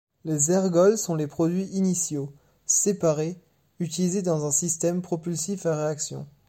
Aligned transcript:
Les 0.25 0.49
ergols 0.49 0.97
sont 0.97 1.13
les 1.13 1.27
produits 1.27 1.65
initiaux, 1.65 2.33
séparés, 2.65 3.39
utilisés 3.79 4.23
dans 4.23 4.47
un 4.47 4.51
système 4.51 5.03
propulsif 5.03 5.67
à 5.67 5.75
réaction. 5.77 6.25